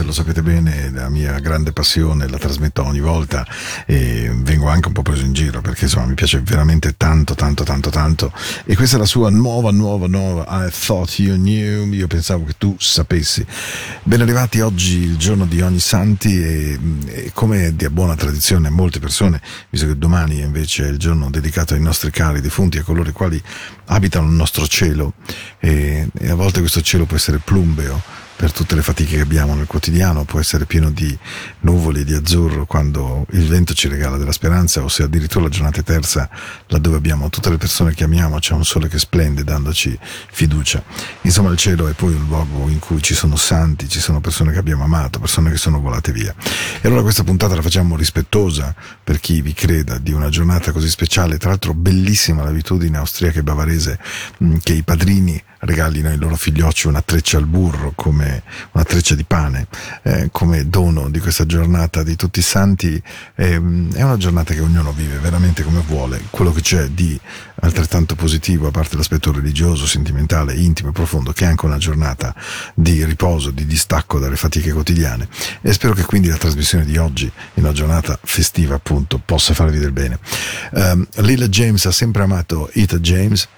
James, 0.00 0.04
lo 0.04 0.12
sapete 0.12 0.42
bene, 0.42 0.90
la 0.90 1.08
mia 1.08 1.38
grande 1.38 1.72
passione, 1.72 2.28
la 2.28 2.38
trasmetto 2.38 2.84
ogni 2.84 3.00
volta 3.00 3.46
e 3.86 4.30
vengo 4.34 4.68
anche 4.68 4.88
un 4.88 4.94
po' 4.94 5.02
preso 5.02 5.24
in 5.24 5.32
giro 5.32 5.60
perché 5.60 5.84
insomma 5.84 6.06
mi 6.06 6.14
piace 6.14 6.40
veramente 6.40 6.96
tanto, 6.96 7.34
tanto, 7.34 7.64
tanto, 7.64 7.90
tanto. 7.90 8.32
E 8.64 8.74
questa 8.76 8.96
è 8.96 8.98
la 8.98 9.06
sua 9.06 9.30
nuova, 9.30 9.70
nuova, 9.70 10.06
nuova 10.06 10.66
I 10.66 10.70
Thought 10.70 11.18
You 11.18 11.36
Knew, 11.36 11.92
io 11.92 12.06
pensavo 12.06 12.44
che 12.44 12.54
tu 12.58 12.74
sapessi. 12.78 13.44
Ben 14.02 14.20
arrivati 14.20 14.60
oggi 14.60 14.98
il 14.98 15.16
giorno 15.16 15.46
di 15.46 15.60
ogni 15.60 15.80
santi 15.80 16.42
e, 16.42 16.78
e 17.06 17.30
come 17.34 17.74
di 17.74 17.88
buona 17.88 18.16
tradizione 18.16 18.70
molte 18.70 18.98
persone, 18.98 19.40
visto 19.70 19.86
che 19.86 19.98
domani 19.98 20.40
invece 20.40 20.86
è 20.86 20.88
il 20.88 20.98
giorno 20.98 21.30
dedicato 21.30 21.74
ai 21.74 21.80
nostri 21.80 22.10
cari 22.10 22.40
defunti, 22.40 22.78
a 22.78 22.82
coloro 22.82 23.08
i 23.08 23.12
quali 23.12 23.40
abitano 23.86 24.26
il 24.26 24.34
nostro 24.34 24.66
cielo 24.66 25.14
e, 25.58 26.08
e 26.18 26.30
a 26.30 26.34
volte 26.34 26.60
questo 26.60 26.80
cielo 26.80 27.04
può 27.04 27.16
essere 27.16 27.38
plumbeo 27.38 28.19
per 28.40 28.52
tutte 28.52 28.74
le 28.74 28.80
fatiche 28.80 29.16
che 29.16 29.20
abbiamo 29.20 29.54
nel 29.54 29.66
quotidiano, 29.66 30.24
può 30.24 30.40
essere 30.40 30.64
pieno 30.64 30.90
di 30.90 31.14
nuvoli, 31.60 32.04
di 32.04 32.14
azzurro 32.14 32.64
quando 32.64 33.26
il 33.32 33.46
vento 33.46 33.74
ci 33.74 33.86
regala 33.86 34.16
della 34.16 34.32
speranza 34.32 34.82
o 34.82 34.88
se 34.88 35.02
addirittura 35.02 35.44
la 35.44 35.50
giornata 35.50 35.80
è 35.80 35.82
terza 35.82 36.26
laddove 36.68 36.96
abbiamo 36.96 37.28
tutte 37.28 37.50
le 37.50 37.58
persone 37.58 37.92
che 37.92 38.04
amiamo, 38.04 38.38
c'è 38.38 38.54
un 38.54 38.64
sole 38.64 38.88
che 38.88 38.98
splende 38.98 39.44
dandoci 39.44 39.94
fiducia. 40.32 40.82
Insomma 41.20 41.50
il 41.50 41.58
cielo 41.58 41.86
è 41.86 41.92
poi 41.92 42.14
un 42.14 42.24
luogo 42.28 42.70
in 42.70 42.78
cui 42.78 43.02
ci 43.02 43.12
sono 43.12 43.36
santi, 43.36 43.90
ci 43.90 44.00
sono 44.00 44.22
persone 44.22 44.52
che 44.52 44.58
abbiamo 44.58 44.84
amato, 44.84 45.18
persone 45.18 45.50
che 45.50 45.58
sono 45.58 45.78
volate 45.78 46.10
via. 46.10 46.34
E 46.80 46.88
allora 46.88 47.02
questa 47.02 47.24
puntata 47.24 47.54
la 47.54 47.60
facciamo 47.60 47.94
rispettosa 47.94 48.74
per 49.04 49.20
chi 49.20 49.42
vi 49.42 49.52
creda 49.52 49.98
di 49.98 50.12
una 50.12 50.30
giornata 50.30 50.72
così 50.72 50.88
speciale, 50.88 51.36
tra 51.36 51.50
l'altro 51.50 51.74
bellissima 51.74 52.42
l'abitudine 52.42 52.96
austriaca 52.96 53.40
e 53.40 53.42
bavarese 53.42 53.98
che 54.62 54.72
i 54.72 54.82
padrini 54.82 55.42
regalino 55.60 56.08
ai 56.08 56.16
loro 56.16 56.36
figliocci 56.36 56.86
una 56.86 57.02
treccia 57.02 57.36
al 57.36 57.46
burro 57.46 57.92
come 57.94 58.29
una 58.72 58.84
treccia 58.84 59.14
di 59.14 59.24
pane 59.24 59.66
eh, 60.02 60.28
come 60.30 60.68
dono 60.68 61.08
di 61.08 61.18
questa 61.18 61.46
giornata 61.46 62.02
di 62.02 62.16
tutti 62.16 62.40
i 62.40 62.42
santi. 62.42 63.00
Ehm, 63.36 63.92
è 63.94 64.02
una 64.02 64.16
giornata 64.16 64.54
che 64.54 64.60
ognuno 64.60 64.92
vive 64.92 65.18
veramente 65.18 65.62
come 65.62 65.82
vuole. 65.86 66.20
Quello 66.30 66.52
che 66.52 66.60
c'è 66.60 66.88
di 66.88 67.18
altrettanto 67.62 68.14
positivo 68.14 68.68
a 68.68 68.70
parte 68.70 68.96
l'aspetto 68.96 69.32
religioso, 69.32 69.86
sentimentale, 69.86 70.54
intimo 70.54 70.90
e 70.90 70.92
profondo 70.92 71.32
che 71.32 71.44
è 71.44 71.48
anche 71.48 71.66
una 71.66 71.78
giornata 71.78 72.34
di 72.74 73.04
riposo, 73.04 73.50
di 73.50 73.66
distacco 73.66 74.18
dalle 74.18 74.36
fatiche 74.36 74.72
quotidiane. 74.72 75.28
E 75.60 75.72
spero 75.72 75.94
che 75.94 76.04
quindi 76.04 76.28
la 76.28 76.36
trasmissione 76.36 76.84
di 76.84 76.96
oggi 76.96 77.30
in 77.54 77.64
una 77.64 77.72
giornata 77.72 78.18
festiva 78.22 78.74
appunto 78.76 79.20
possa 79.24 79.54
farvi 79.54 79.78
del 79.78 79.92
bene. 79.92 80.18
Um, 80.72 81.06
Lila 81.16 81.48
James 81.48 81.84
ha 81.86 81.92
sempre 81.92 82.22
amato 82.22 82.70
Ita 82.74 82.98
James 82.98 83.48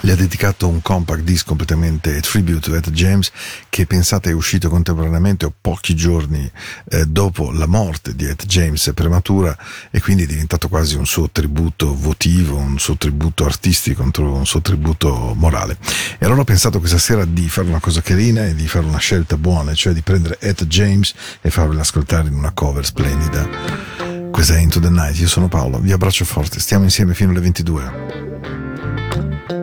le 0.00 0.12
ha 0.12 0.16
dedicato 0.16 0.68
un 0.68 0.82
compact 0.82 1.22
disc 1.22 1.46
completamente 1.46 2.20
tribute 2.20 2.60
to 2.60 2.74
Ed 2.74 2.90
James 2.90 3.30
che 3.68 3.86
pensate 3.86 4.30
è 4.30 4.32
uscito 4.32 4.68
contemporaneamente 4.68 5.46
o 5.46 5.52
pochi 5.58 5.94
giorni 5.94 6.50
eh, 6.90 7.06
dopo 7.06 7.50
la 7.50 7.66
morte 7.66 8.14
di 8.14 8.26
Ed 8.26 8.44
James 8.44 8.90
prematura 8.94 9.56
e 9.90 10.00
quindi 10.00 10.24
è 10.24 10.26
diventato 10.26 10.68
quasi 10.68 10.96
un 10.96 11.06
suo 11.06 11.30
tributo 11.30 11.94
votivo, 11.94 12.56
un 12.56 12.78
suo 12.78 12.96
tributo 12.96 13.44
artistico, 13.44 14.02
un 14.02 14.46
suo 14.46 14.60
tributo 14.60 15.34
morale. 15.34 15.78
E 16.18 16.24
allora 16.24 16.40
ho 16.40 16.44
pensato 16.44 16.78
questa 16.78 16.98
sera 16.98 17.24
di 17.24 17.48
fare 17.48 17.68
una 17.68 17.80
cosa 17.80 18.00
carina 18.00 18.46
e 18.46 18.54
di 18.54 18.66
fare 18.68 18.86
una 18.86 18.98
scelta 18.98 19.36
buona, 19.36 19.74
cioè 19.74 19.92
di 19.92 20.02
prendere 20.02 20.38
Ed 20.40 20.64
James 20.64 21.14
e 21.40 21.50
farvela 21.50 21.82
ascoltare 21.82 22.28
in 22.28 22.34
una 22.34 22.52
cover 22.52 22.84
splendida. 22.84 23.48
Questa 24.30 24.54
è 24.54 24.60
Into 24.60 24.80
the 24.80 24.90
Night, 24.90 25.18
io 25.18 25.28
sono 25.28 25.48
Paolo, 25.48 25.78
vi 25.78 25.92
abbraccio 25.92 26.24
forte, 26.24 26.60
stiamo 26.60 26.84
insieme 26.84 27.14
fino 27.14 27.30
alle 27.30 27.40
22. 27.40 29.55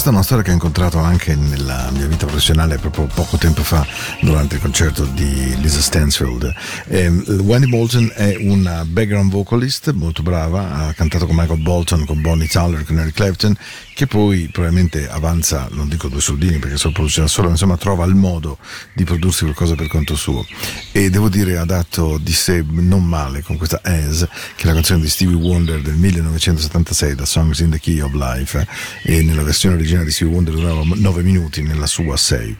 Questa 0.00 0.16
è 0.16 0.18
una 0.18 0.24
storia 0.24 0.44
che 0.44 0.50
ho 0.50 0.54
incontrato 0.54 0.98
anche 0.98 1.34
nella 1.34 1.90
mia 1.92 2.06
vita 2.06 2.24
professionale 2.24 2.78
proprio 2.78 3.04
poco 3.04 3.36
tempo 3.36 3.62
fa 3.62 3.86
durante 4.22 4.54
il 4.54 4.62
concerto 4.62 5.04
di 5.04 5.54
Lisa 5.60 5.82
Stansfield. 5.82 6.54
Eh, 6.86 7.08
Wendy 7.08 7.68
Bolton 7.68 8.10
è 8.14 8.34
una 8.40 8.86
background 8.86 9.30
vocalist 9.30 9.92
molto 9.92 10.22
brava, 10.22 10.86
ha 10.86 10.94
cantato 10.94 11.26
con 11.26 11.36
Michael 11.36 11.60
Bolton, 11.60 12.06
con 12.06 12.22
Bonnie 12.22 12.48
Tyler, 12.48 12.82
con 12.82 12.98
Eric 12.98 13.14
Clapton, 13.14 13.54
che 14.00 14.06
poi 14.06 14.48
probabilmente 14.50 15.10
avanza, 15.10 15.68
non 15.72 15.86
dico 15.86 16.08
due 16.08 16.22
soldini 16.22 16.58
perché 16.58 16.78
solo 16.78 16.94
produce 16.94 17.20
da 17.20 17.26
solo, 17.26 17.48
ma 17.48 17.52
insomma 17.52 17.76
trova 17.76 18.06
il 18.06 18.14
modo 18.14 18.56
di 18.94 19.04
prodursi 19.04 19.44
qualcosa 19.44 19.74
per 19.74 19.88
conto 19.88 20.16
suo. 20.16 20.42
E 20.90 21.10
devo 21.10 21.28
dire 21.28 21.58
ha 21.58 21.66
dato 21.66 22.16
di 22.16 22.32
sé 22.32 22.64
non 22.66 23.04
male 23.04 23.42
con 23.42 23.58
questa 23.58 23.82
As, 23.84 24.26
che 24.56 24.62
è 24.62 24.66
la 24.66 24.72
canzone 24.72 25.02
di 25.02 25.08
Stevie 25.10 25.34
Wonder 25.34 25.82
del 25.82 25.96
1976, 25.96 27.14
da 27.14 27.26
Songs 27.26 27.58
in 27.58 27.68
the 27.68 27.78
Key 27.78 28.00
of 28.00 28.14
Life, 28.14 28.66
e 29.02 29.20
nella 29.20 29.42
versione 29.42 29.74
originale 29.74 30.06
di 30.06 30.12
Stevie 30.12 30.32
Wonder 30.32 30.54
durava 30.54 30.82
9 30.82 31.22
minuti, 31.22 31.60
nella 31.60 31.86
sua 31.86 32.16
6. 32.16 32.56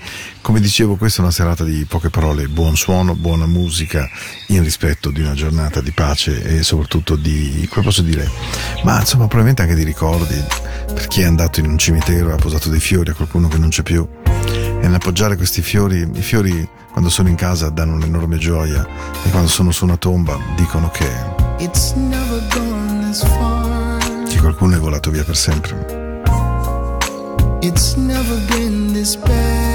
Come 0.51 0.63
dicevo, 0.63 0.97
questa 0.97 1.21
è 1.21 1.23
una 1.23 1.31
serata 1.31 1.63
di 1.63 1.85
poche 1.85 2.11
parole, 2.11 2.49
buon 2.49 2.75
suono, 2.75 3.15
buona 3.15 3.47
musica, 3.47 4.11
in 4.49 4.65
rispetto 4.65 5.13
di 5.13 5.21
una 5.21 5.35
giornata 5.35 5.81
di 5.81 5.93
pace 5.93 6.43
e 6.43 6.65
soprattutto 6.65 7.15
di, 7.15 7.69
come 7.71 7.85
posso 7.85 8.03
dire, 8.03 8.29
ma 8.83 8.99
insomma 8.99 9.29
probabilmente 9.29 9.63
anche 9.63 9.77
di 9.77 9.85
ricordi, 9.85 10.35
per 10.93 11.07
chi 11.07 11.21
è 11.21 11.25
andato 11.25 11.61
in 11.61 11.67
un 11.67 11.79
cimitero 11.79 12.31
e 12.31 12.33
ha 12.33 12.37
posato 12.37 12.69
dei 12.69 12.81
fiori 12.81 13.11
a 13.11 13.15
qualcuno 13.15 13.47
che 13.47 13.59
non 13.59 13.69
c'è 13.69 13.85
più. 13.85 14.05
E 14.25 14.79
nell'appoggiare 14.81 15.37
questi 15.37 15.63
fiori, 15.63 16.11
i 16.15 16.21
fiori 16.21 16.69
quando 16.91 17.11
sono 17.11 17.29
in 17.29 17.37
casa 17.37 17.69
danno 17.69 17.95
un'enorme 17.95 18.37
gioia 18.37 18.85
e 19.25 19.31
quando 19.31 19.49
sono 19.49 19.71
su 19.71 19.85
una 19.85 19.99
tomba 19.99 20.37
dicono 20.57 20.91
che, 20.91 21.09
che 24.29 24.41
qualcuno 24.41 24.75
è 24.75 24.79
volato 24.81 25.13
via 25.13 25.23
per 25.23 25.37
sempre. 25.37 26.23
It's 27.61 27.95
never 27.95 28.37
been 28.49 28.93
this 28.93 29.15
bad. 29.15 29.70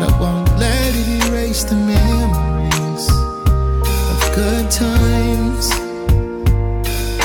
But 0.00 0.12
I 0.12 0.20
won't 0.20 0.48
let 0.58 0.94
it 0.94 1.26
erase 1.26 1.64
the 1.64 1.74
memories 1.76 3.06
of 4.12 4.34
good 4.34 4.70
times 4.70 5.68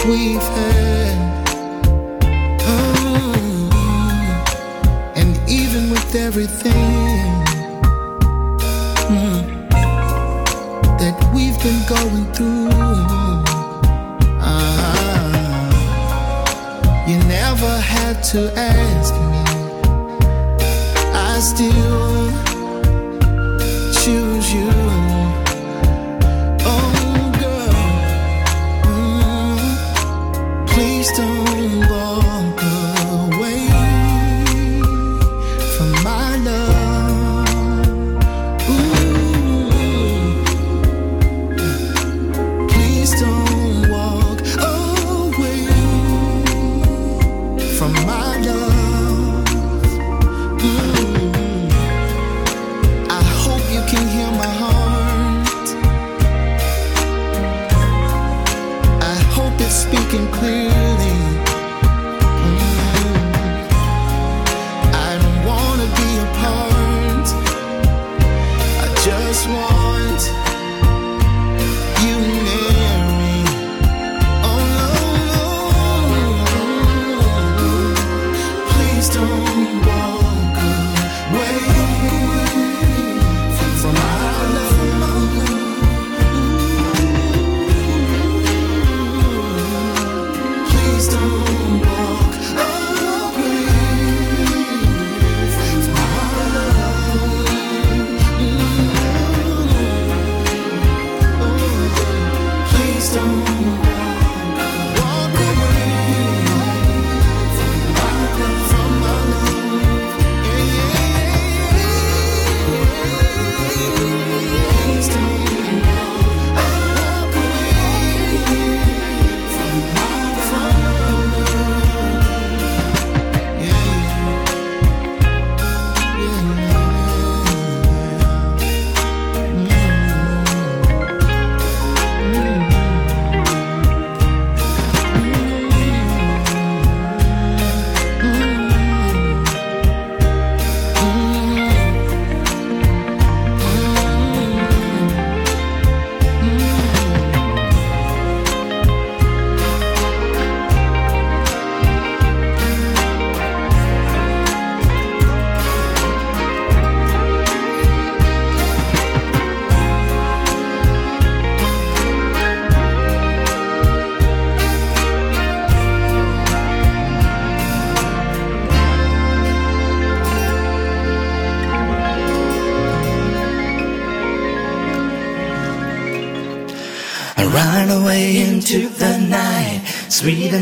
we've 0.05 0.47
had. 0.59 1.47
Oh, 2.67 3.69
and 5.15 5.37
even 5.49 5.89
with 5.89 6.15
everything 6.15 7.45
mm, 9.07 9.41
that 10.99 11.15
we've 11.33 11.57
been 11.63 11.81
going 11.87 12.25
through. 12.33 12.69
Ah, 14.41 15.31
you 17.07 17.17
never 17.19 17.77
had 17.79 18.21
to 18.33 18.51
ask 18.57 19.13
me. 19.31 19.43
I 21.13 21.39
still 21.39 22.24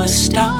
a 0.00 0.08
star. 0.08 0.59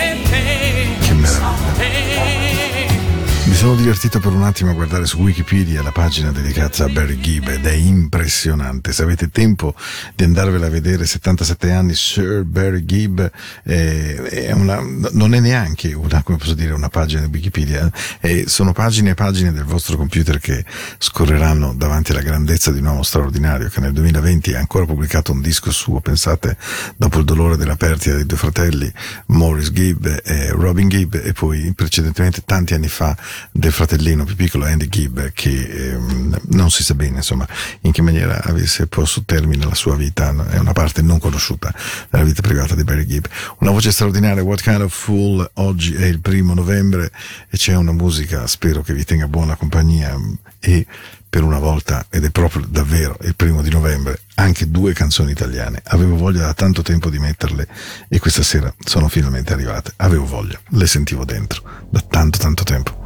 sono 3.61 3.75
divertito 3.75 4.19
per 4.19 4.31
un 4.31 4.41
attimo 4.41 4.71
a 4.71 4.73
guardare 4.73 5.05
su 5.05 5.19
Wikipedia 5.19 5.83
la 5.83 5.91
pagina 5.91 6.31
dedicata 6.31 6.85
a 6.85 6.89
Barry 6.89 7.19
Gibb 7.19 7.47
ed 7.47 7.63
è 7.63 7.73
impressionante. 7.73 8.91
Se 8.91 9.03
avete 9.03 9.29
tempo 9.29 9.75
di 10.15 10.23
andarvela 10.23 10.65
a 10.65 10.69
vedere, 10.69 11.05
77 11.05 11.71
anni, 11.71 11.93
Sir 11.93 12.43
Barry 12.43 12.83
Gibb, 12.85 13.21
eh, 13.63 14.15
è 14.47 14.51
una, 14.53 14.81
non 15.11 15.35
è 15.35 15.39
neanche 15.39 15.93
una, 15.93 16.23
come 16.23 16.39
posso 16.39 16.55
dire, 16.55 16.73
una 16.73 16.89
pagina 16.89 17.21
di 17.21 17.27
Wikipedia, 17.31 17.87
eh, 18.19 18.45
sono 18.47 18.73
pagine 18.73 19.11
e 19.11 19.13
pagine 19.13 19.51
del 19.51 19.65
vostro 19.65 19.95
computer 19.95 20.39
che 20.39 20.65
scorreranno 20.97 21.75
davanti 21.75 22.13
alla 22.13 22.23
grandezza 22.23 22.71
di 22.71 22.79
un 22.79 22.87
uomo 22.87 23.03
straordinario 23.03 23.69
che 23.69 23.79
nel 23.79 23.93
2020 23.93 24.55
ha 24.55 24.59
ancora 24.59 24.85
pubblicato 24.85 25.33
un 25.33 25.41
disco 25.41 25.69
suo, 25.69 25.99
pensate, 25.99 26.57
dopo 26.97 27.19
il 27.19 27.25
dolore 27.25 27.57
della 27.57 27.75
perdita 27.75 28.15
dei 28.15 28.25
due 28.25 28.37
fratelli, 28.37 28.91
Morris 29.27 29.71
Gibb 29.71 30.07
e 30.23 30.49
Robin 30.49 30.89
Gibb, 30.89 31.13
e 31.13 31.31
poi 31.33 31.71
precedentemente 31.75 32.41
tanti 32.43 32.73
anni 32.73 32.87
fa 32.87 33.15
del 33.51 33.71
fratellino 33.71 34.23
più 34.23 34.35
piccolo 34.35 34.65
Andy 34.65 34.87
Gibb 34.87 35.19
che 35.33 35.91
ehm, 35.91 36.39
non 36.51 36.71
si 36.71 36.83
sa 36.83 36.93
bene 36.93 37.17
insomma 37.17 37.47
in 37.81 37.91
che 37.91 38.01
maniera 38.01 38.41
avesse 38.43 38.87
posto 38.87 39.23
termine 39.25 39.63
alla 39.63 39.75
sua 39.75 39.95
vita 39.95 40.33
è 40.49 40.57
una 40.57 40.73
parte 40.73 41.01
non 41.01 41.19
conosciuta 41.19 41.73
della 42.09 42.23
vita 42.23 42.41
privata 42.41 42.75
di 42.75 42.83
Barry 42.83 43.05
Gibb 43.05 43.25
una 43.59 43.71
voce 43.71 43.91
straordinaria 43.91 44.43
What 44.43 44.61
Kind 44.61 44.81
of 44.81 44.93
Fool 44.93 45.49
oggi 45.55 45.95
è 45.95 46.05
il 46.05 46.19
primo 46.19 46.53
novembre 46.53 47.11
e 47.49 47.57
c'è 47.57 47.75
una 47.75 47.91
musica 47.91 48.47
spero 48.47 48.81
che 48.81 48.93
vi 48.93 49.03
tenga 49.03 49.27
buona 49.27 49.55
compagnia 49.55 50.17
e 50.59 50.85
per 51.31 51.43
una 51.43 51.59
volta, 51.59 52.07
ed 52.09 52.25
è 52.25 52.29
proprio 52.29 52.65
davvero 52.67 53.15
il 53.21 53.35
primo 53.37 53.61
di 53.61 53.69
novembre, 53.69 54.19
anche 54.35 54.69
due 54.69 54.91
canzoni 54.91 55.31
italiane. 55.31 55.81
Avevo 55.85 56.17
voglia 56.17 56.41
da 56.41 56.53
tanto 56.53 56.81
tempo 56.81 57.09
di 57.09 57.19
metterle 57.19 57.69
e 58.09 58.19
questa 58.19 58.43
sera 58.43 58.71
sono 58.83 59.07
finalmente 59.07 59.53
arrivate. 59.53 59.93
Avevo 59.95 60.25
voglia, 60.25 60.59
le 60.71 60.87
sentivo 60.87 61.23
dentro 61.23 61.63
da 61.89 62.01
tanto 62.01 62.37
tanto 62.37 62.65
tempo. 62.65 63.00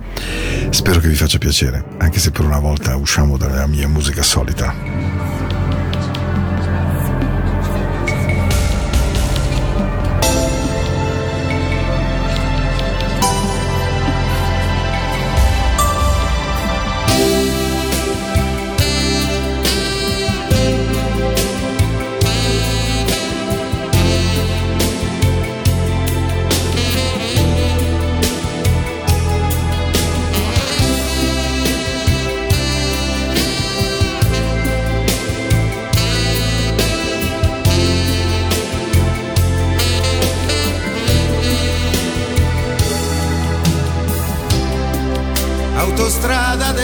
Spero 0.69 0.99
che 0.99 1.07
vi 1.07 1.15
faccia 1.15 1.37
piacere, 1.37 1.83
anche 1.97 2.19
se 2.19 2.31
per 2.31 2.45
una 2.45 2.59
volta 2.59 2.95
usciamo 2.95 3.37
dalla 3.37 3.67
mia 3.67 3.87
musica 3.87 4.23
solita. 4.23 4.94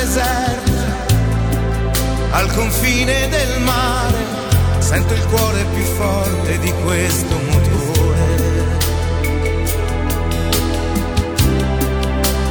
Deserta, 0.01 1.05
al 2.31 2.51
confine 2.53 3.29
del 3.29 3.61
mare, 3.61 4.25
sento 4.79 5.13
il 5.13 5.25
cuore 5.25 5.63
più 5.73 5.83
forte 5.83 6.57
di 6.59 6.73
questo 6.83 7.39
motore. 7.49 7.69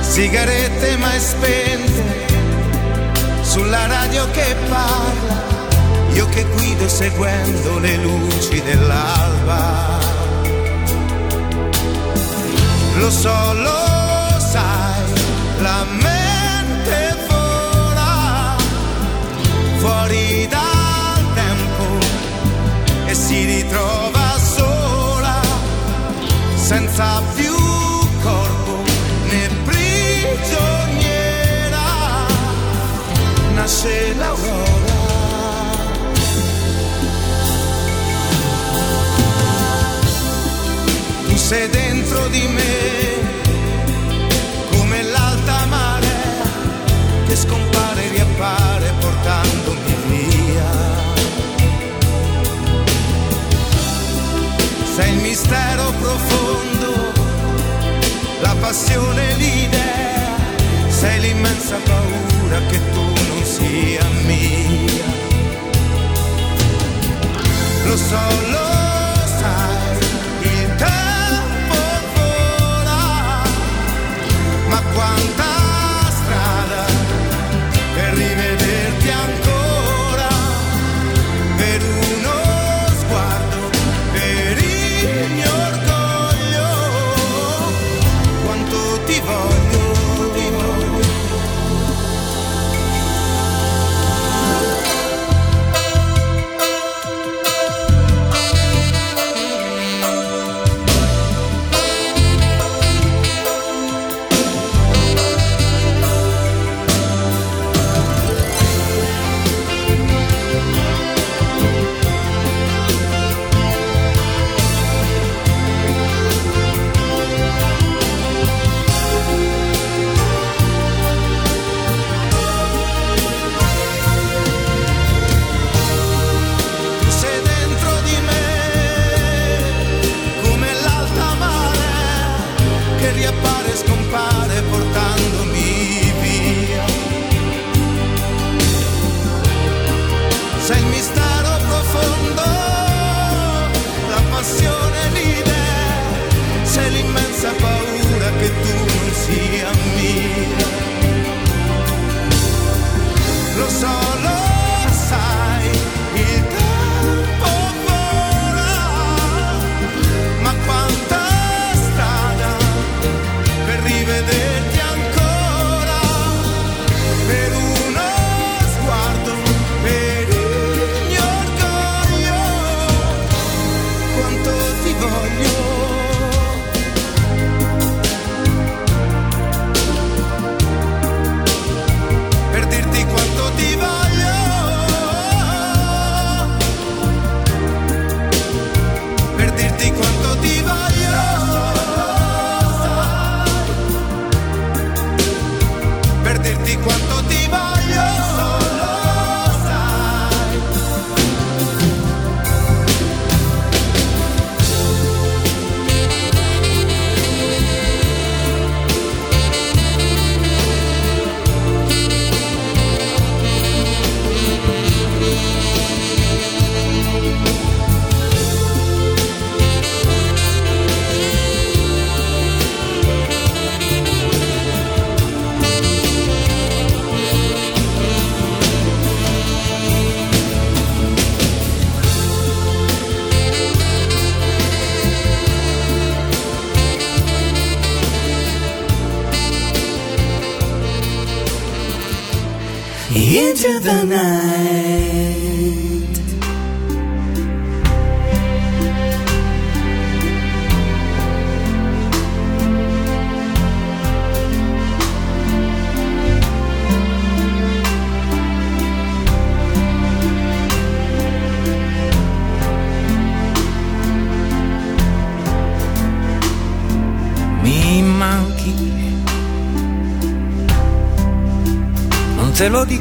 Sigarette 0.00 0.96
mai 0.96 1.18
spente, 1.18 2.26
sulla 3.42 3.86
radio 3.86 4.30
che 4.30 4.54
parla, 4.68 5.42
io 6.12 6.28
che 6.28 6.44
guido 6.44 6.88
seguendo 6.88 7.78
le 7.80 7.96
luci 7.96 8.62
dell'alba. 8.62 9.98
Lo 12.98 13.10
so, 13.10 13.52
lo 13.54 14.38
sai, 14.38 15.02
la 15.60 15.84
mente 16.00 16.19
fuori 20.11 20.49
dal 20.49 21.33
tempo 21.35 21.85
e 23.07 23.14
si 23.14 23.44
ritrova 23.44 24.37
sola, 24.38 25.40
senza 26.57 27.23
più 27.35 27.55
corpo 28.23 28.83
né 29.29 29.49
prigioniera. 29.64 30.27
Nasce 33.55 34.14
l'aurora. 34.16 34.99
Tu 41.29 41.37
sei 41.37 41.68
dentro 41.68 42.27
di 42.29 42.49
me 42.49 43.39
scompare 47.40 48.05
e 48.05 48.09
riappare 48.11 48.92
portandomi 49.00 49.94
via. 50.09 50.70
Sei 54.94 55.12
il 55.14 55.20
mistero 55.20 55.92
profondo, 55.98 57.12
la 58.42 58.55
passione, 58.61 59.35
l'idea, 59.37 60.37
sei 60.88 61.20
l'immensa 61.20 61.76
paura 61.85 62.61
che 62.68 62.81
tu 62.92 63.07
non 63.29 63.44
sia 63.44 64.05
mia. 64.26 65.09
Lo 67.85 67.96
so, 67.96 68.24
lo 68.55 68.68
sai, 69.40 69.98
il 70.42 70.74
tempo 70.76 71.79
vola, 72.14 73.42
ma 74.68 74.81
quanta 74.92 75.39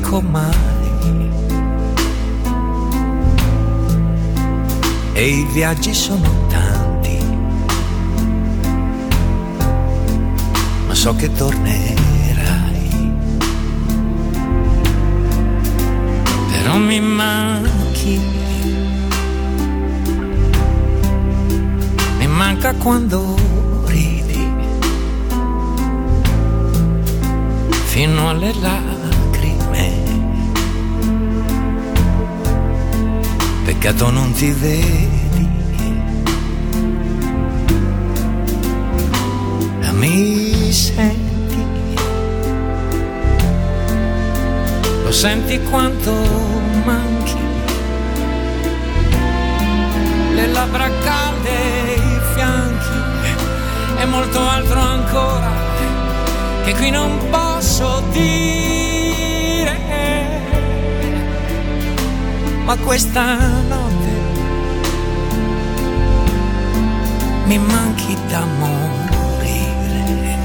dico 0.09 0.21
mai. 0.21 1.29
E 5.13 5.27
i 5.27 5.47
viaggi 5.51 5.93
sono 5.93 6.47
tanti. 6.47 7.17
Ma 10.87 10.95
so 10.95 11.15
che 11.15 11.31
tornerai. 11.31 11.97
non 16.65 16.85
mi 16.85 16.99
manchi. 16.99 18.19
Mi 22.17 22.27
manca 22.27 22.73
quando 22.75 23.35
ridi 23.85 24.47
fino 27.85 28.29
alle 28.29 28.53
lacrime. 28.53 28.88
Peccato 33.81 34.11
non 34.11 34.33
ti 34.33 34.51
vedi. 34.51 35.47
Mi 39.93 40.69
senti 40.73 41.63
lo 45.03 45.11
senti 45.13 45.61
quanto 45.69 46.11
manchi 46.83 47.37
le 50.33 50.47
labbra 50.47 50.89
calde, 51.01 51.93
i 51.95 52.19
fianchi 52.33 52.97
e 53.97 54.05
molto 54.07 54.39
altro 54.45 54.79
ancora 54.81 55.51
che 56.65 56.73
qui 56.73 56.89
non 56.89 57.17
posso 57.29 58.03
dire. 58.11 58.78
Ma 62.69 62.77
questa 62.77 63.35
notte 63.67 64.11
mi 67.45 67.57
manchi 67.57 68.15
da 68.27 68.45
morire. 68.45 70.37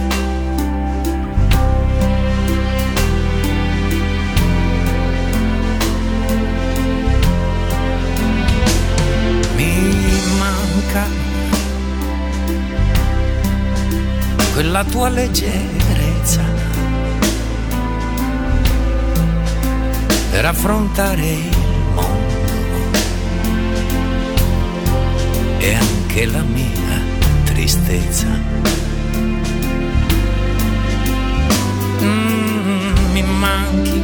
Mi 9.57 10.21
manca 10.39 11.07
quella 14.55 14.83
tua 14.85 15.11
leggerezza 15.11 16.43
per 20.31 20.47
affrontare 20.47 21.54
e 25.65 25.75
anche 25.75 26.27
la 26.27 26.43
mia 26.43 27.01
tristezza. 27.45 28.29
Mm, 32.03 33.13
mi 33.13 33.23
manchi, 33.23 34.03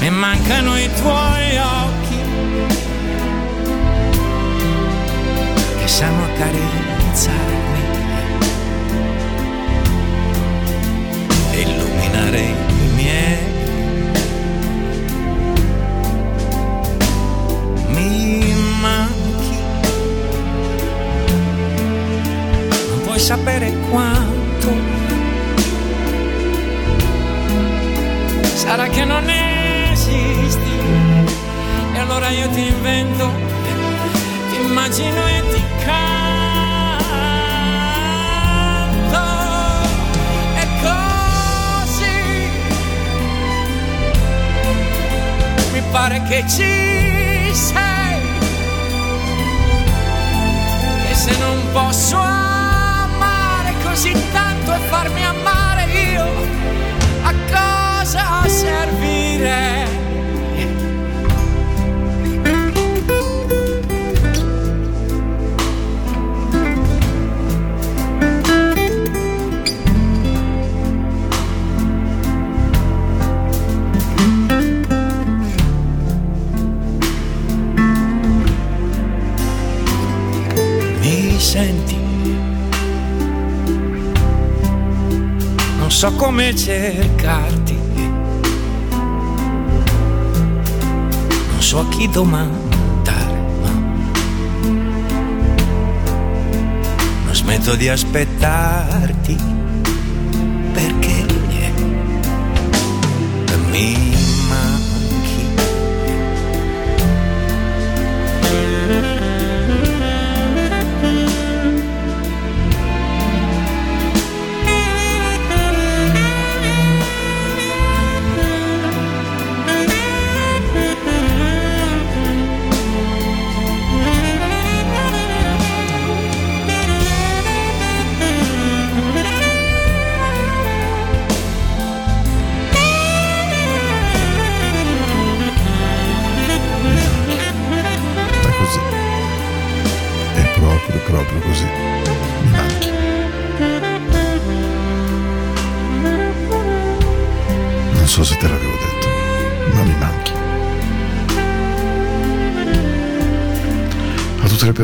mi 0.00 0.10
mancano 0.10 0.76
i 0.76 0.90
tuoi 1.00 1.56
occhi 1.56 2.18
che 5.78 5.86
sanno 5.86 6.24
accarezzarmi 6.24 7.75
sapere 23.26 23.74
quanto. 23.90 24.72
Sarà 28.54 28.86
che 28.86 29.04
non 29.04 29.28
esisti 29.28 30.78
e 31.92 31.98
allora 31.98 32.28
io 32.28 32.48
ti 32.50 32.68
invento, 32.68 33.28
ti 34.50 34.60
immagino 34.62 35.26
e 35.26 35.42
ti 35.50 35.60
canto. 35.84 36.06
E 40.54 40.66
così 40.84 42.20
mi 45.72 45.82
pare 45.90 46.22
che 46.28 46.44
ci 46.46 47.52
sei. 47.52 48.20
E 51.10 51.14
se 51.14 51.36
non 51.38 51.60
posso 51.72 52.45
così 53.96 54.12
tanto 54.30 54.74
e 54.74 54.78
farmi 54.90 55.24
amare 55.24 55.84
io, 55.90 56.26
a 57.22 57.32
cosa 57.50 58.46
servirei? 58.46 60.05
So 85.96 86.12
come 86.12 86.54
cercarti. 86.54 87.74
Non 91.50 91.60
so 91.60 91.78
a 91.78 91.88
chi 91.88 92.06
domandare, 92.10 93.40
ma 93.62 93.70
non 97.24 97.34
smetto 97.34 97.76
di 97.76 97.88
aspettarti 97.88 99.55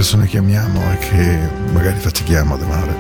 persone 0.03 0.27
che 0.27 0.39
amiamo 0.39 0.83
e 0.91 0.99
che 0.99 1.49
magari 1.73 1.97
fatichiamo 1.97 2.55
ad 2.55 2.63
amare. 2.63 2.93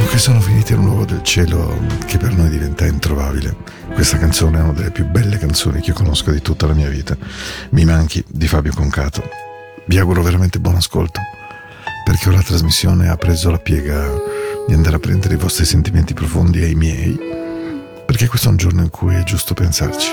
O 0.00 0.06
che 0.06 0.18
sono 0.18 0.40
finite 0.40 0.74
in 0.74 0.78
un 0.78 0.84
luogo 0.84 1.04
del 1.06 1.24
cielo 1.24 1.76
che 2.06 2.16
per 2.16 2.32
noi 2.32 2.48
diventa 2.48 2.86
introvabile. 2.86 3.56
Questa 3.94 4.16
canzone 4.16 4.60
è 4.60 4.62
una 4.62 4.74
delle 4.74 4.92
più 4.92 5.06
belle 5.06 5.38
canzoni 5.38 5.80
che 5.80 5.88
io 5.88 5.96
conosco 5.96 6.30
di 6.30 6.40
tutta 6.40 6.68
la 6.68 6.74
mia 6.74 6.88
vita. 6.88 7.16
Mi 7.70 7.84
manchi 7.84 8.24
di 8.28 8.46
Fabio 8.46 8.72
Concato. 8.72 9.28
Vi 9.86 9.98
auguro 9.98 10.22
veramente 10.22 10.60
buon 10.60 10.76
ascolto, 10.76 11.20
perché 12.04 12.28
ora 12.28 12.36
la 12.36 12.44
trasmissione 12.44 13.08
ha 13.08 13.16
preso 13.16 13.50
la 13.50 13.58
piega 13.58 14.08
di 14.68 14.72
andare 14.72 14.94
a 14.94 15.00
prendere 15.00 15.34
i 15.34 15.38
vostri 15.38 15.64
sentimenti 15.64 16.14
profondi 16.14 16.62
e 16.62 16.68
i 16.68 16.76
miei, 16.76 17.18
perché 18.06 18.28
questo 18.28 18.46
è 18.46 18.50
un 18.52 18.56
giorno 18.56 18.82
in 18.82 18.90
cui 18.90 19.16
è 19.16 19.24
giusto 19.24 19.52
pensarci. 19.52 20.12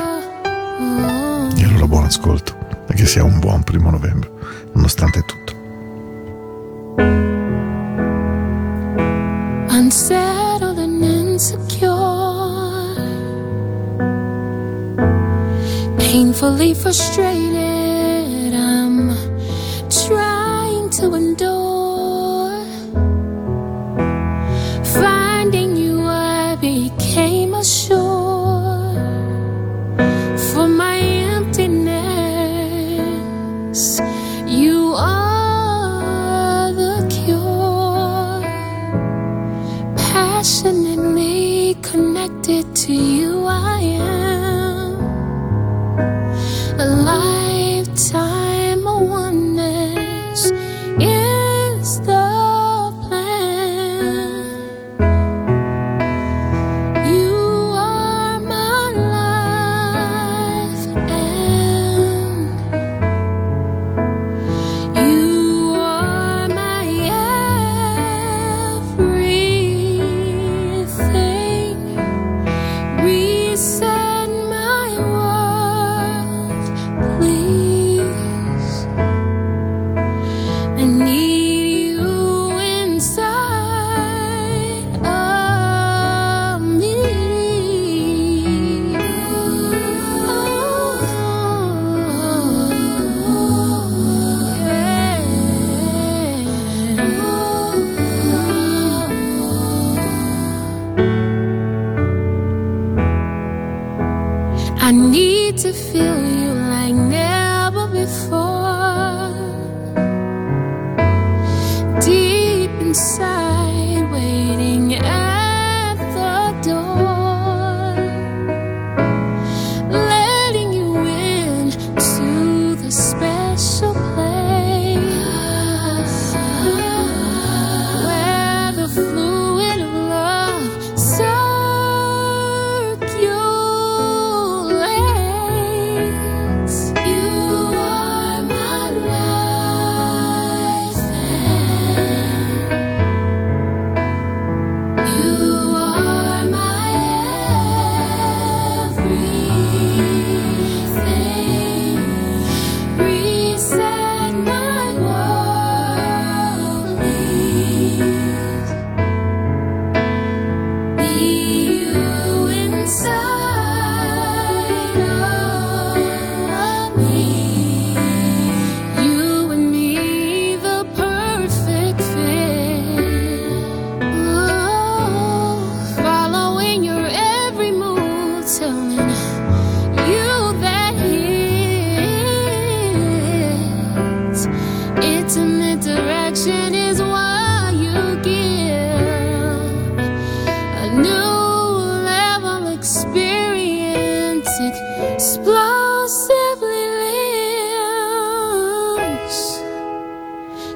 E 1.55 1.63
allora 1.63 1.85
buon 1.85 2.05
ascolto, 2.05 2.62
e 2.87 2.93
che 2.93 3.05
sia 3.05 3.23
un 3.23 3.39
buon 3.39 3.63
primo 3.63 3.89
novembre, 3.89 4.31
nonostante 4.73 5.21
tutto. 5.25 5.43
unsettled 9.93 10.79
and 10.79 11.03
insecure, 11.03 12.95
painfully 15.97 16.73
frustrated. 16.73 18.53
I'm 18.53 19.09
trying 19.89 20.22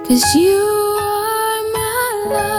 Cause 0.08 0.24
you 0.36 0.56
are 1.02 1.64
my 1.74 2.24
life 2.32 2.57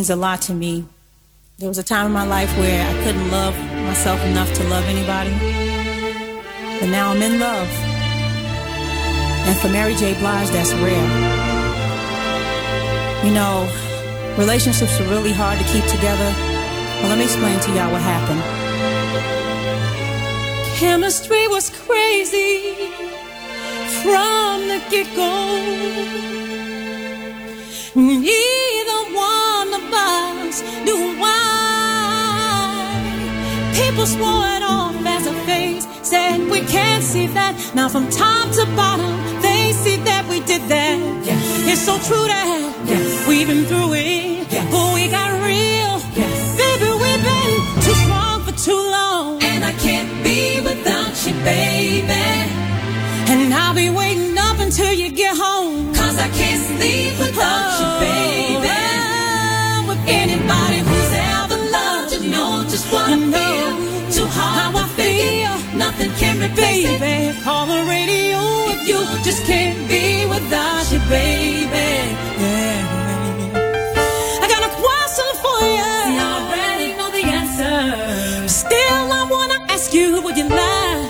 means 0.00 0.08
a 0.08 0.16
lot 0.16 0.40
to 0.40 0.54
me. 0.54 0.82
There 1.58 1.68
was 1.68 1.76
a 1.76 1.82
time 1.82 2.06
in 2.06 2.12
my 2.12 2.26
life 2.26 2.50
where 2.56 2.80
I 2.90 2.92
couldn't 3.04 3.30
love 3.30 3.54
myself 3.84 4.18
enough 4.24 4.50
to 4.54 4.64
love 4.64 4.82
anybody. 4.86 5.34
But 6.80 6.88
now 6.88 7.10
I'm 7.10 7.20
in 7.20 7.38
love. 7.38 7.68
And 9.46 9.58
for 9.58 9.68
Mary 9.68 9.94
J. 9.94 10.14
Blige, 10.20 10.48
that's 10.56 10.72
rare. 10.84 11.08
You 13.26 13.32
know, 13.38 13.68
relationships 14.38 14.98
are 15.02 15.08
really 15.14 15.32
hard 15.32 15.58
to 15.58 15.64
keep 15.66 15.84
together. 15.84 16.30
Well, 16.98 17.08
let 17.10 17.18
me 17.18 17.24
explain 17.24 17.60
to 17.60 17.70
y'all 17.74 17.92
what 17.92 18.00
happened. 18.00 18.42
Chemistry 20.78 21.46
was 21.48 21.68
crazy 21.84 22.72
from 24.00 24.66
the 24.70 24.80
get 24.88 25.08
go. 25.14 26.40
Neither 27.94 28.99
of 29.80 29.92
us 29.92 30.62
knew 30.84 31.02
why. 31.20 31.40
People 33.80 34.06
swore 34.06 34.46
it 34.56 34.62
off 34.62 34.94
as 35.06 35.26
a 35.26 35.34
phase, 35.46 35.86
said 36.02 36.38
we 36.50 36.60
can't 36.60 37.02
see 37.02 37.26
that. 37.38 37.52
Now 37.74 37.88
from 37.88 38.08
top 38.10 38.46
to 38.56 38.64
bottom, 38.76 39.12
they 39.42 39.72
see 39.72 39.96
that 40.08 40.24
we 40.28 40.40
did 40.40 40.62
that. 40.68 40.98
It's 41.70 41.82
so 41.82 41.94
true 42.08 42.26
that 42.26 43.26
we've 43.28 43.46
been 43.46 43.64
through 43.64 43.92
it, 43.94 44.48
but 44.72 44.94
we 44.94 45.08
got 45.08 45.30
real. 45.50 45.94
Baby, 46.60 46.88
we've 47.02 47.24
been 47.30 47.56
too 47.84 47.96
strong 48.04 48.38
for 48.44 48.54
too 48.66 48.82
long, 48.96 49.42
and 49.42 49.64
I 49.64 49.72
can't 49.84 50.10
be 50.24 50.60
without 50.60 51.14
you, 51.26 51.34
baby. 51.44 52.26
And 53.32 53.54
I'll 53.54 53.74
be 53.74 53.90
waiting 53.90 54.36
up 54.38 54.58
until 54.58 54.92
you 54.92 55.10
get 55.12 55.36
home. 55.36 55.94
Cause 55.94 56.16
I 56.18 56.28
can't 56.40 56.62
sleep 56.70 57.12
without 57.24 57.70
you, 57.80 57.89
It. 66.42 66.56
Baby, 66.56 67.38
call 67.44 67.66
the 67.66 67.84
radio 67.84 68.38
if 68.72 68.88
you 68.88 68.98
just 69.22 69.44
can't 69.44 69.76
be 69.88 70.24
without 70.24 70.90
you, 70.90 70.98
baby. 71.10 71.90
Yeah. 72.40 72.80
I 74.42 74.46
got 74.48 74.62
a 74.64 74.72
question 74.84 75.30
for 75.44 75.60
you. 75.76 75.84
I 75.84 76.20
already 76.32 76.88
know 76.96 77.10
the 77.10 77.24
answer. 77.40 78.48
Still, 78.48 79.12
I 79.20 79.26
wanna 79.30 79.58
ask 79.68 79.92
you, 79.92 80.22
would 80.22 80.36
you 80.38 80.48
lie? 80.48 81.09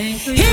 And 0.00 0.14
if 0.14 0.26
you 0.28 0.49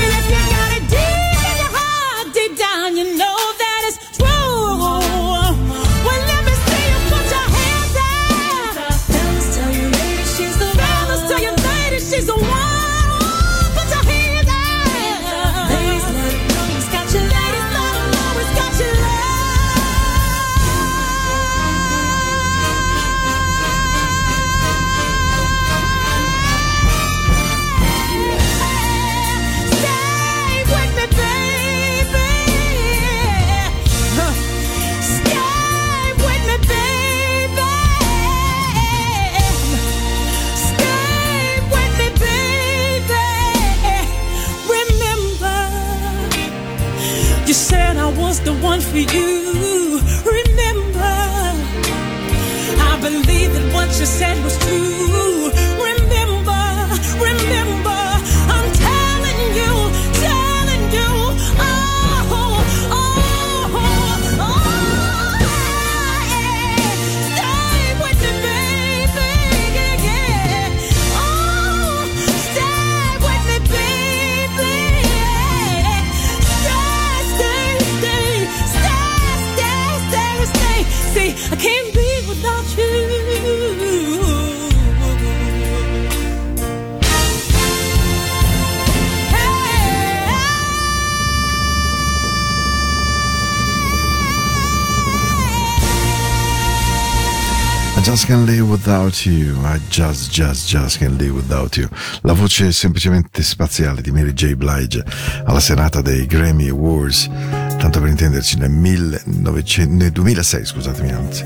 just 98.10 98.26
can't 98.26 98.46
live 98.46 98.70
without 98.70 99.26
you. 99.26 99.54
I 99.66 99.78
just, 99.90 100.32
just, 100.32 100.66
just 100.66 100.98
can't 100.98 101.18
live 101.20 101.34
without 101.34 101.76
you. 101.76 101.90
La 102.22 102.32
voce 102.32 102.72
semplicemente 102.72 103.42
spaziale 103.42 104.00
di 104.00 104.10
Mary 104.10 104.32
J. 104.32 104.54
Blige 104.54 105.04
alla 105.44 105.60
serata 105.60 106.00
dei 106.00 106.24
Grammy 106.24 106.70
Awards, 106.70 107.28
tanto 107.76 108.00
per 108.00 108.08
intenderci 108.08 108.56
nel, 108.56 108.70
1900 108.70 109.94
nel 109.94 110.10
2006, 110.10 110.64
scusatemi 110.64 111.12
anzi. 111.12 111.44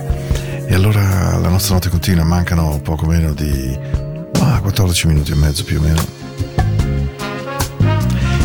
E 0.69 0.73
allora 0.73 1.37
la 1.37 1.49
nostra 1.49 1.75
notte 1.75 1.89
continua, 1.89 2.23
mancano 2.23 2.79
poco 2.81 3.07
meno 3.07 3.33
di 3.33 3.77
ah, 4.39 4.61
14 4.61 5.09
minuti 5.09 5.33
e 5.33 5.35
mezzo 5.35 5.65
più 5.65 5.81
o 5.81 5.83
meno. 5.83 6.01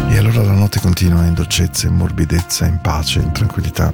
E 0.09 0.17
allora 0.17 0.41
la 0.41 0.53
notte 0.53 0.79
continua 0.79 1.23
in 1.23 1.35
dolcezza, 1.35 1.85
in 1.85 1.93
morbidezza, 1.93 2.65
in 2.65 2.79
pace, 2.81 3.19
in 3.19 3.31
tranquillità, 3.31 3.93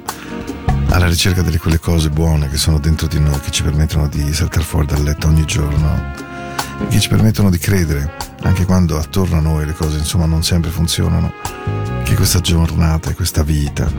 alla 0.94 1.08
ricerca 1.08 1.42
delle 1.42 1.58
quelle 1.58 1.80
cose 1.80 2.08
buone 2.08 2.48
che 2.48 2.56
sono 2.56 2.78
dentro 2.78 3.08
di 3.08 3.18
noi, 3.18 3.40
che 3.40 3.50
ci 3.50 3.64
permettono 3.64 4.06
di 4.06 4.32
saltare 4.32 4.64
fuori 4.64 4.86
dal 4.86 5.02
letto 5.02 5.26
ogni 5.26 5.44
giorno, 5.44 6.12
che 6.88 7.00
ci 7.00 7.08
permettono 7.08 7.50
di 7.50 7.58
credere, 7.58 8.12
anche 8.42 8.64
quando 8.64 8.96
attorno 8.96 9.38
a 9.38 9.40
noi 9.40 9.66
le 9.66 9.72
cose 9.72 9.98
insomma 9.98 10.26
non 10.26 10.44
sempre 10.44 10.70
funzionano, 10.70 11.32
che 12.04 12.14
questa 12.14 12.40
giornata 12.40 13.10
e 13.10 13.14
questa 13.14 13.42
vita 13.42 13.90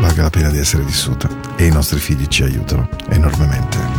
valga 0.00 0.22
la 0.22 0.30
pena 0.30 0.50
di 0.50 0.58
essere 0.58 0.82
vissuta 0.82 1.28
e 1.54 1.66
i 1.66 1.70
nostri 1.70 2.00
figli 2.00 2.26
ci 2.26 2.42
aiutano 2.42 2.88
enormemente. 3.10 3.93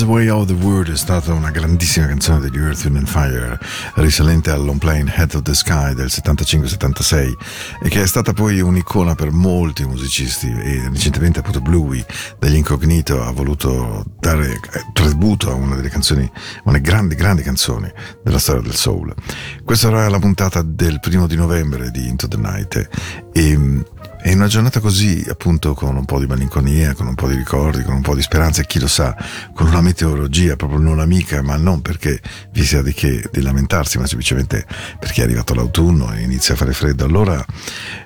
The 0.00 0.06
Way 0.06 0.28
of 0.28 0.46
the 0.46 0.54
World 0.54 0.90
è 0.90 0.96
stata 0.96 1.34
una 1.34 1.50
grandissima 1.50 2.06
canzone 2.06 2.40
degli 2.40 2.56
Earth, 2.56 2.84
Wind 2.84 2.96
and 2.96 3.06
Fire, 3.06 3.58
risalente 3.96 4.50
al 4.50 4.64
long 4.64 4.78
playing 4.78 5.12
Head 5.14 5.34
of 5.34 5.42
the 5.42 5.52
Sky 5.52 5.92
del 5.92 6.06
75-76 6.06 7.34
e 7.82 7.88
che 7.90 8.00
è 8.00 8.06
stata 8.06 8.32
poi 8.32 8.60
un'icona 8.60 9.14
per 9.14 9.30
molti 9.30 9.84
musicisti 9.84 10.46
e 10.46 10.88
recentemente 10.88 11.40
appunto 11.40 11.60
Bluey 11.60 12.02
degli 12.38 12.54
Incognito 12.54 13.22
ha 13.22 13.30
voluto 13.30 14.06
dare 14.18 14.52
eh, 14.52 14.86
tributo 14.94 15.50
a 15.50 15.54
una 15.54 15.74
delle 15.74 15.90
canzoni, 15.90 16.22
una 16.62 16.78
delle 16.78 16.80
grandi, 16.80 17.14
grandi 17.14 17.42
canzoni 17.42 17.92
della 18.24 18.38
storia 18.38 18.62
del 18.62 18.76
soul. 18.76 19.14
Questa 19.62 19.88
era 19.88 20.08
la 20.08 20.18
puntata 20.18 20.62
del 20.62 20.98
primo 21.00 21.26
di 21.26 21.36
novembre 21.36 21.90
di 21.90 22.08
Into 22.08 22.26
the 22.26 22.38
Night 22.38 22.88
e 23.34 23.84
e 24.22 24.30
in 24.30 24.38
una 24.38 24.48
giornata 24.48 24.80
così, 24.80 25.24
appunto, 25.28 25.74
con 25.74 25.96
un 25.96 26.04
po' 26.04 26.18
di 26.18 26.26
malinconia, 26.26 26.94
con 26.94 27.06
un 27.06 27.14
po' 27.14 27.28
di 27.28 27.36
ricordi, 27.36 27.82
con 27.82 27.94
un 27.94 28.02
po' 28.02 28.14
di 28.14 28.22
speranza, 28.22 28.60
e 28.60 28.66
chi 28.66 28.78
lo 28.78 28.88
sa, 28.88 29.16
con 29.54 29.66
una 29.66 29.80
meteorologia 29.80 30.56
proprio 30.56 30.78
non 30.78 31.00
amica, 31.00 31.42
ma 31.42 31.56
non 31.56 31.80
perché 31.80 32.20
vi 32.52 32.64
sia 32.64 32.82
di 32.82 32.92
che 32.92 33.28
di 33.32 33.40
lamentarsi, 33.40 33.98
ma 33.98 34.06
semplicemente 34.06 34.66
perché 34.98 35.22
è 35.22 35.24
arrivato 35.24 35.54
l'autunno 35.54 36.12
e 36.12 36.22
inizia 36.22 36.54
a 36.54 36.56
fare 36.56 36.72
freddo. 36.72 37.04
Allora 37.04 37.44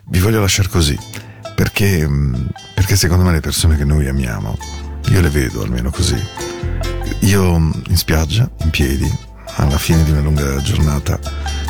vi 0.07 0.19
voglio 0.21 0.41
lasciare 0.41 0.69
così, 0.69 0.97
perché, 1.55 2.07
mh, 2.07 2.49
perché 2.75 2.97
secondo 2.97 3.25
me 3.25 3.33
le 3.33 3.41
persone 3.41 3.77
che 3.77 3.85
noi 3.85 4.07
amiamo, 4.07 4.57
io 5.09 5.21
le 5.21 5.31
vedo 5.31 5.63
almeno 5.63 5.91
così. 5.91 6.21
Io 7.21 7.59
mh, 7.59 7.83
in 7.89 7.97
spiaggia, 7.97 8.49
in 8.63 8.71
piedi, 8.71 9.11
alla 9.57 9.79
fine 9.79 10.05
di 10.05 10.11
una 10.11 10.21
lunga 10.21 10.61
giornata, 10.63 11.19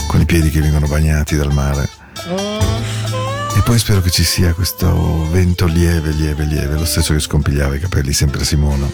con 0.06 0.20
i 0.20 0.24
piedi 0.26 0.50
che 0.50 0.60
vengono 0.60 0.86
bagnati 0.86 1.36
dal 1.36 1.52
mare. 1.52 1.88
Poi 3.64 3.78
spero 3.78 4.02
che 4.02 4.10
ci 4.10 4.24
sia 4.24 4.52
questo 4.52 5.26
vento 5.30 5.64
lieve, 5.66 6.10
lieve, 6.10 6.44
lieve, 6.44 6.74
lo 6.74 6.84
stesso 6.84 7.14
che 7.14 7.18
scompigliava 7.18 7.74
i 7.74 7.80
capelli 7.80 8.12
sempre 8.12 8.42
a 8.42 8.44
Simona. 8.44 8.86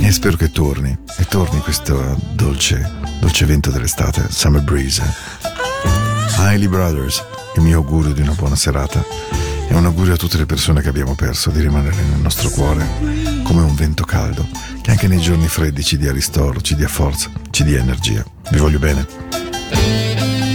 E 0.00 0.12
spero 0.12 0.36
che 0.36 0.50
torni, 0.50 0.96
e 1.16 1.24
torni 1.26 1.60
questo 1.60 2.18
dolce, 2.32 2.90
dolce 3.20 3.44
vento 3.44 3.70
dell'estate, 3.70 4.26
Summer 4.30 4.62
Breeze. 4.62 5.02
Hailey 6.38 6.68
Brothers, 6.68 7.22
il 7.56 7.62
mio 7.62 7.78
augurio 7.78 8.14
di 8.14 8.22
una 8.22 8.32
buona 8.32 8.56
serata 8.56 9.04
e 9.68 9.74
un 9.74 9.84
augurio 9.84 10.14
a 10.14 10.16
tutte 10.16 10.38
le 10.38 10.46
persone 10.46 10.80
che 10.80 10.88
abbiamo 10.88 11.14
perso 11.14 11.50
di 11.50 11.60
rimanere 11.60 11.96
nel 11.96 12.20
nostro 12.20 12.48
cuore 12.48 12.86
come 13.42 13.60
un 13.60 13.74
vento 13.74 14.04
caldo, 14.04 14.48
che 14.80 14.90
anche 14.90 15.06
nei 15.06 15.20
giorni 15.20 15.48
freddi 15.48 15.84
ci 15.84 15.98
dia 15.98 16.12
ristoro, 16.12 16.62
ci 16.62 16.74
dia 16.74 16.88
forza, 16.88 17.30
ci 17.50 17.62
dia 17.62 17.78
energia. 17.78 18.24
Vi 18.50 18.58
voglio 18.58 18.78
bene. 18.78 20.45